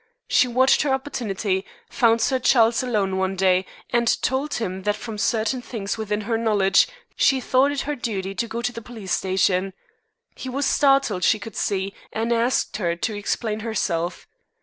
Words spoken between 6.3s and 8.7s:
knowledge, she thought it her duty to go